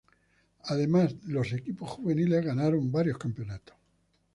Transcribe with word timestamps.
Además, 0.63 1.13
los 1.27 1.53
equipos 1.53 1.91
juveniles 1.91 2.43
ganaron 2.43 2.91
varios 2.91 3.19
campeonatos. 3.19 3.75